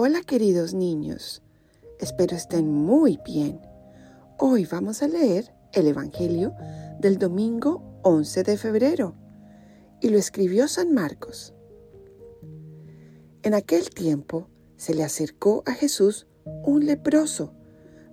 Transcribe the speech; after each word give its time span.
Hola 0.00 0.20
queridos 0.22 0.74
niños, 0.74 1.42
espero 1.98 2.36
estén 2.36 2.72
muy 2.72 3.18
bien. 3.24 3.60
Hoy 4.38 4.64
vamos 4.64 5.02
a 5.02 5.08
leer 5.08 5.52
el 5.72 5.88
Evangelio 5.88 6.54
del 7.00 7.18
domingo 7.18 7.82
11 8.04 8.44
de 8.44 8.56
febrero 8.56 9.16
y 10.00 10.10
lo 10.10 10.18
escribió 10.18 10.68
San 10.68 10.94
Marcos. 10.94 11.52
En 13.42 13.54
aquel 13.54 13.90
tiempo 13.90 14.46
se 14.76 14.94
le 14.94 15.02
acercó 15.02 15.64
a 15.66 15.72
Jesús 15.72 16.28
un 16.44 16.86
leproso 16.86 17.52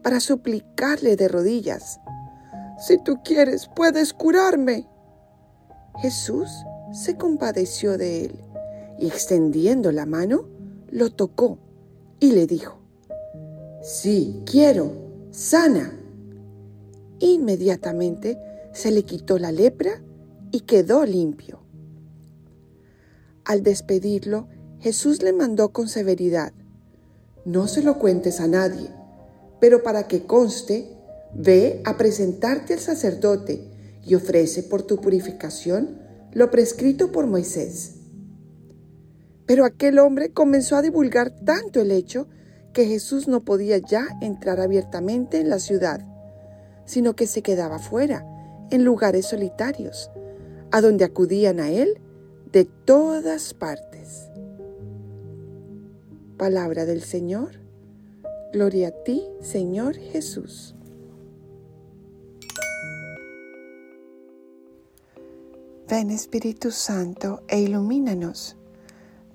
para 0.02 0.20
suplicarle 0.22 1.16
de 1.16 1.28
rodillas, 1.28 2.00
Si 2.80 2.98
tú 3.04 3.20
quieres, 3.24 3.70
puedes 3.76 4.12
curarme. 4.12 4.90
Jesús 6.02 6.50
se 6.94 7.16
compadeció 7.16 8.00
de 8.00 8.26
él 8.26 8.40
y 8.98 9.06
extendiendo 9.06 9.92
la 9.92 10.08
mano, 10.08 10.50
lo 10.90 11.12
tocó 11.12 11.60
y 12.20 12.32
le 12.32 12.48
dijo, 12.48 12.80
Sí, 13.82 14.42
quiero, 14.46 14.94
sana. 15.32 15.94
Inmediatamente 17.20 18.38
se 18.74 18.92
le 18.92 19.04
quitó 19.04 19.38
la 19.38 19.52
lepra 19.52 20.02
y 20.52 20.62
quedó 20.62 21.06
limpio. 21.06 21.60
Al 23.44 23.62
despedirlo, 23.62 24.48
Jesús 24.80 25.22
le 25.22 25.34
mandó 25.34 25.70
con 25.70 25.88
severidad, 25.88 26.52
No 27.46 27.68
se 27.68 27.84
lo 27.84 28.00
cuentes 28.00 28.40
a 28.40 28.48
nadie, 28.48 28.90
pero 29.60 29.84
para 29.84 30.08
que 30.08 30.26
conste, 30.26 30.90
ve 31.34 31.82
a 31.86 31.98
presentarte 31.98 32.74
al 32.74 32.80
sacerdote 32.80 33.68
y 34.06 34.16
ofrece 34.16 34.64
por 34.64 34.84
tu 34.84 34.98
purificación 34.98 36.00
lo 36.36 36.52
prescrito 36.52 37.12
por 37.12 37.28
Moisés. 37.28 37.95
Pero 39.46 39.66
aquel 39.66 40.00
hombre 40.00 40.32
comenzó 40.32 40.76
a 40.76 40.82
divulgar 40.82 41.32
tanto 41.32 41.80
el 41.80 41.92
hecho 41.92 42.28
que 42.74 42.86
Jesús 42.86 43.28
no 43.28 43.44
podía 43.46 43.78
ya 43.78 44.08
entrar 44.22 44.60
abiertamente 44.60 45.40
en 45.40 45.50
la 45.50 45.60
ciudad, 45.60 46.06
sino 46.86 47.16
que 47.16 47.28
se 47.28 47.42
quedaba 47.42 47.80
fuera, 47.80 48.26
en 48.72 48.84
lugares 48.84 49.28
solitarios, 49.28 50.10
a 50.72 50.82
donde 50.82 51.06
acudían 51.06 51.60
a 51.60 51.70
él 51.70 52.00
de 52.52 52.66
todas 52.66 53.54
partes. 53.54 54.30
Palabra 56.38 56.86
del 56.86 57.02
Señor. 57.02 57.60
Gloria 58.52 58.90
a 58.90 59.04
ti, 59.04 59.24
Señor 59.42 59.96
Jesús. 59.96 60.76
Ven 65.88 66.10
Espíritu 66.10 66.72
Santo 66.72 67.44
e 67.48 67.60
ilumínanos 67.60 68.58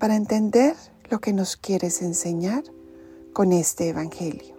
para 0.01 0.15
entender 0.15 0.75
lo 1.11 1.21
que 1.21 1.31
nos 1.31 1.57
quieres 1.57 2.01
enseñar 2.01 2.63
con 3.33 3.51
este 3.51 3.87
Evangelio. 3.89 4.57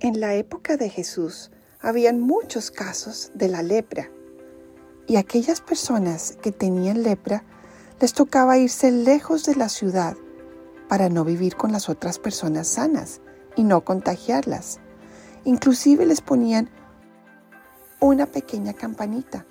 En 0.00 0.20
la 0.20 0.34
época 0.34 0.76
de 0.76 0.90
Jesús 0.90 1.50
habían 1.80 2.20
muchos 2.20 2.70
casos 2.70 3.32
de 3.32 3.48
la 3.48 3.62
lepra 3.62 4.10
y 5.06 5.16
aquellas 5.16 5.62
personas 5.62 6.36
que 6.42 6.52
tenían 6.52 7.04
lepra 7.04 7.42
les 8.00 8.12
tocaba 8.12 8.58
irse 8.58 8.90
lejos 8.90 9.46
de 9.46 9.54
la 9.54 9.70
ciudad 9.70 10.14
para 10.90 11.08
no 11.08 11.24
vivir 11.24 11.56
con 11.56 11.72
las 11.72 11.88
otras 11.88 12.18
personas 12.18 12.68
sanas 12.68 13.22
y 13.56 13.64
no 13.64 13.82
contagiarlas. 13.82 14.78
Inclusive 15.44 16.04
les 16.04 16.20
ponían 16.20 16.68
una 17.98 18.26
pequeña 18.26 18.74
campanita 18.74 19.46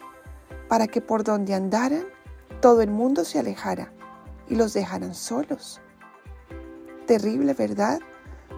para 0.67 0.85
que 0.85 1.01
por 1.01 1.23
donde 1.23 1.55
andaran 1.55 2.05
todo 2.61 2.81
el 2.81 2.89
mundo 2.89 3.23
se 3.23 3.39
alejara 3.39 3.91
y 4.47 4.55
los 4.55 4.73
dejaran 4.73 5.13
solos. 5.13 5.81
Terrible, 7.05 7.53
¿verdad? 7.53 7.99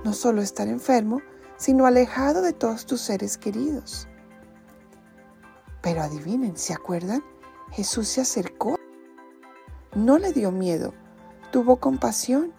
No 0.03 0.13
solo 0.13 0.41
estar 0.41 0.67
enfermo, 0.67 1.21
sino 1.57 1.85
alejado 1.85 2.41
de 2.41 2.53
todos 2.53 2.85
tus 2.85 3.01
seres 3.01 3.37
queridos. 3.37 4.07
Pero 5.81 6.01
adivinen, 6.01 6.57
¿se 6.57 6.73
acuerdan? 6.73 7.23
Jesús 7.71 8.07
se 8.07 8.21
acercó. 8.21 8.77
No 9.93 10.17
le 10.17 10.33
dio 10.33 10.51
miedo, 10.51 10.93
tuvo 11.51 11.77
compasión. 11.77 12.53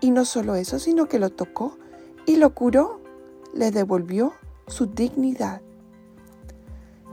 Y 0.00 0.10
no 0.10 0.24
solo 0.24 0.56
eso, 0.56 0.78
sino 0.78 1.06
que 1.06 1.18
lo 1.18 1.30
tocó 1.30 1.78
y 2.26 2.36
lo 2.36 2.54
curó, 2.54 3.00
le 3.54 3.70
devolvió 3.70 4.34
su 4.66 4.86
dignidad. 4.86 5.62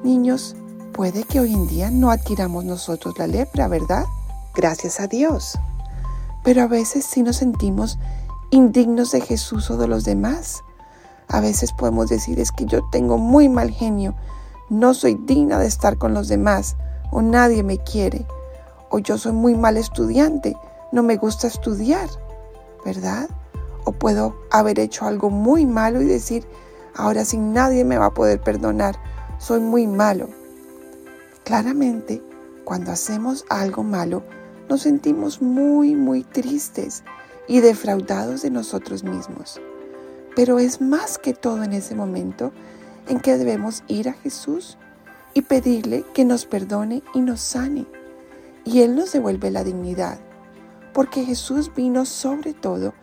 Niños, 0.03 0.55
Puede 0.93 1.23
que 1.23 1.39
hoy 1.39 1.55
en 1.55 1.65
día 1.65 1.89
no 1.89 2.11
adquiramos 2.11 2.65
nosotros 2.65 3.17
la 3.17 3.25
lepra, 3.25 3.67
¿verdad? 3.67 4.05
Gracias 4.53 4.99
a 4.99 5.07
Dios. 5.07 5.57
Pero 6.43 6.61
a 6.61 6.67
veces 6.67 7.03
sí 7.03 7.23
nos 7.23 7.37
sentimos 7.37 7.97
indignos 8.51 9.11
de 9.11 9.21
Jesús 9.21 9.71
o 9.71 9.77
de 9.77 9.87
los 9.87 10.03
demás. 10.03 10.63
A 11.27 11.39
veces 11.39 11.73
podemos 11.73 12.09
decir 12.09 12.39
es 12.39 12.51
que 12.51 12.65
yo 12.65 12.87
tengo 12.91 13.17
muy 13.17 13.49
mal 13.49 13.71
genio, 13.71 14.13
no 14.69 14.93
soy 14.93 15.15
digna 15.15 15.57
de 15.57 15.65
estar 15.65 15.97
con 15.97 16.13
los 16.13 16.27
demás, 16.27 16.75
o 17.11 17.23
nadie 17.23 17.63
me 17.63 17.79
quiere, 17.79 18.27
o 18.91 18.99
yo 18.99 19.17
soy 19.17 19.31
muy 19.31 19.55
mal 19.55 19.77
estudiante, 19.77 20.55
no 20.91 21.01
me 21.01 21.17
gusta 21.17 21.47
estudiar, 21.47 22.07
¿verdad? 22.85 23.29
O 23.85 23.93
puedo 23.93 24.35
haber 24.51 24.77
hecho 24.77 25.07
algo 25.07 25.31
muy 25.31 25.65
malo 25.65 26.03
y 26.03 26.05
decir, 26.05 26.45
ahora 26.95 27.25
sin 27.25 27.51
nadie 27.51 27.83
me 27.83 27.97
va 27.97 28.07
a 28.07 28.13
poder 28.13 28.39
perdonar, 28.41 28.95
soy 29.39 29.59
muy 29.59 29.87
malo. 29.87 30.42
Claramente, 31.43 32.21
cuando 32.63 32.91
hacemos 32.91 33.45
algo 33.49 33.83
malo, 33.83 34.23
nos 34.69 34.83
sentimos 34.83 35.41
muy, 35.41 35.93
muy 35.93 36.23
tristes 36.23 37.03
y 37.47 37.59
defraudados 37.59 38.41
de 38.41 38.49
nosotros 38.49 39.03
mismos. 39.03 39.59
Pero 40.35 40.57
es 40.57 40.81
más 40.81 41.17
que 41.17 41.33
todo 41.33 41.63
en 41.63 41.73
ese 41.73 41.95
momento 41.95 42.53
en 43.07 43.19
que 43.19 43.37
debemos 43.37 43.83
ir 43.87 44.07
a 44.07 44.13
Jesús 44.13 44.77
y 45.33 45.41
pedirle 45.41 46.05
que 46.13 46.23
nos 46.23 46.45
perdone 46.45 47.03
y 47.13 47.19
nos 47.19 47.41
sane. 47.41 47.85
Y 48.63 48.81
Él 48.81 48.95
nos 48.95 49.11
devuelve 49.11 49.51
la 49.51 49.65
dignidad, 49.65 50.19
porque 50.93 51.25
Jesús 51.25 51.71
vino 51.75 52.05
sobre 52.05 52.53
todo 52.53 52.93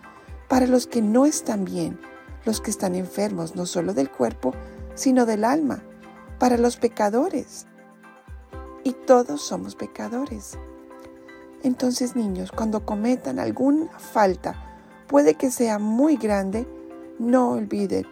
para 0.49 0.67
los 0.67 0.87
que 0.87 1.03
no 1.03 1.27
están 1.27 1.67
bien, 1.67 2.01
los 2.47 2.63
que 2.63 2.71
están 2.71 2.95
enfermos 2.95 3.55
no 3.55 3.67
solo 3.67 3.93
del 3.93 4.11
cuerpo, 4.11 4.55
sino 4.95 5.27
del 5.27 5.45
alma, 5.45 5.83
para 6.39 6.57
los 6.57 6.79
pecadores, 6.79 7.67
y 8.91 8.93
todos 9.07 9.41
somos 9.41 9.77
pecadores. 9.77 10.59
Entonces, 11.63 12.17
niños, 12.17 12.51
cuando 12.51 12.85
cometan 12.85 13.39
alguna 13.39 13.89
falta, 14.01 14.83
puede 15.07 15.35
que 15.35 15.53
sea 15.53 15.79
muy 15.79 16.17
grande, 16.17 16.67
no 17.21 17.51
olviden, 17.51 18.05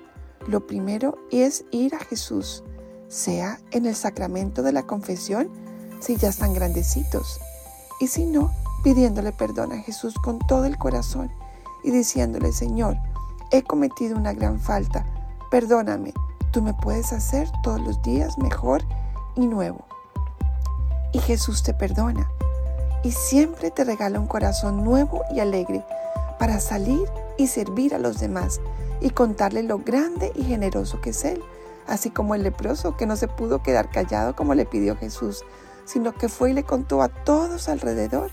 lo 0.46 0.68
primero 0.68 1.18
es 1.32 1.64
ir 1.72 1.96
a 1.96 1.98
Jesús, 1.98 2.62
sea 3.08 3.58
en 3.72 3.86
el 3.86 3.96
sacramento 3.96 4.62
de 4.62 4.70
la 4.70 4.84
confesión, 4.84 5.50
si 5.98 6.14
ya 6.14 6.28
están 6.28 6.54
grandecitos, 6.54 7.40
y 7.98 8.06
si 8.06 8.24
no, 8.24 8.52
pidiéndole 8.84 9.32
perdón 9.32 9.72
a 9.72 9.78
Jesús 9.78 10.14
con 10.14 10.38
todo 10.38 10.64
el 10.64 10.78
corazón 10.78 11.28
y 11.82 11.90
diciéndole, 11.90 12.52
Señor, 12.52 12.96
he 13.50 13.64
cometido 13.64 14.16
una 14.16 14.32
gran 14.32 14.60
falta, 14.60 15.04
perdóname, 15.50 16.14
tú 16.52 16.62
me 16.62 16.74
puedes 16.74 17.12
hacer 17.12 17.48
todos 17.64 17.80
los 17.80 18.00
días 18.02 18.38
mejor 18.38 18.84
y 19.34 19.48
nuevo 19.48 19.87
y 21.12 21.18
Jesús 21.20 21.62
te 21.62 21.74
perdona 21.74 22.30
y 23.02 23.12
siempre 23.12 23.70
te 23.70 23.84
regala 23.84 24.20
un 24.20 24.26
corazón 24.26 24.84
nuevo 24.84 25.22
y 25.30 25.40
alegre 25.40 25.84
para 26.38 26.60
salir 26.60 27.08
y 27.36 27.46
servir 27.46 27.94
a 27.94 27.98
los 27.98 28.18
demás 28.18 28.60
y 29.00 29.10
contarle 29.10 29.62
lo 29.62 29.78
grande 29.78 30.32
y 30.34 30.44
generoso 30.44 31.00
que 31.00 31.10
es 31.10 31.24
Él, 31.24 31.42
así 31.86 32.10
como 32.10 32.34
el 32.34 32.42
leproso 32.42 32.96
que 32.96 33.06
no 33.06 33.16
se 33.16 33.28
pudo 33.28 33.62
quedar 33.62 33.90
callado 33.90 34.34
como 34.34 34.54
le 34.54 34.66
pidió 34.66 34.96
Jesús, 34.96 35.44
sino 35.84 36.12
que 36.12 36.28
fue 36.28 36.50
y 36.50 36.54
le 36.54 36.64
contó 36.64 37.02
a 37.02 37.08
todos 37.08 37.68
alrededor 37.68 38.30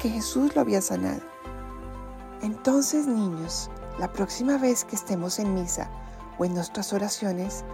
que 0.00 0.08
Jesús 0.08 0.54
lo 0.54 0.60
había 0.60 0.82
sanado. 0.82 1.20
Entonces, 2.42 3.06
niños, 3.06 3.70
la 4.00 4.12
próxima 4.12 4.58
vez 4.58 4.84
que 4.84 4.96
estemos 4.96 5.38
en 5.38 5.54
misa 5.54 5.88
o 6.38 6.44
en 6.44 6.54
nuestras 6.54 6.92
oraciones, 6.92 7.64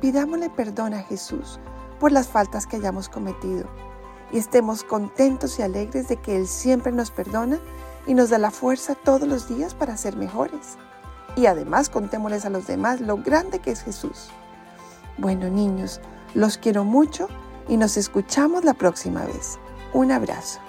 pidámosle 0.00 0.50
perdón 0.50 0.94
a 0.94 1.02
Jesús 1.02 1.60
por 1.98 2.12
las 2.12 2.28
faltas 2.28 2.66
que 2.66 2.76
hayamos 2.76 3.08
cometido 3.08 3.66
y 4.32 4.38
estemos 4.38 4.84
contentos 4.84 5.58
y 5.58 5.62
alegres 5.62 6.08
de 6.08 6.16
que 6.16 6.36
Él 6.36 6.46
siempre 6.46 6.92
nos 6.92 7.10
perdona 7.10 7.58
y 8.06 8.14
nos 8.14 8.30
da 8.30 8.38
la 8.38 8.50
fuerza 8.50 8.94
todos 8.94 9.28
los 9.28 9.48
días 9.48 9.74
para 9.74 9.96
ser 9.96 10.16
mejores. 10.16 10.76
Y 11.36 11.46
además 11.46 11.90
contémosles 11.90 12.44
a 12.44 12.50
los 12.50 12.66
demás 12.66 13.00
lo 13.00 13.18
grande 13.18 13.58
que 13.58 13.70
es 13.70 13.82
Jesús. 13.82 14.30
Bueno 15.18 15.48
niños, 15.48 16.00
los 16.34 16.58
quiero 16.58 16.84
mucho 16.84 17.28
y 17.68 17.76
nos 17.76 17.96
escuchamos 17.96 18.64
la 18.64 18.74
próxima 18.74 19.24
vez. 19.24 19.58
Un 19.92 20.12
abrazo. 20.12 20.65